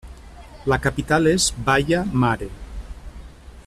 [0.71, 2.49] La capital és Baia Mare.